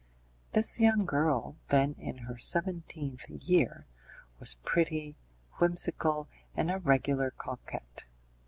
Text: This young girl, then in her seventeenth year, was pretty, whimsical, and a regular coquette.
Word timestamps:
This 0.53 0.79
young 0.79 1.05
girl, 1.05 1.57
then 1.67 1.93
in 1.99 2.17
her 2.17 2.35
seventeenth 2.35 3.29
year, 3.29 3.85
was 4.39 4.55
pretty, 4.65 5.15
whimsical, 5.59 6.27
and 6.55 6.71
a 6.71 6.79
regular 6.79 7.29
coquette. 7.37 8.07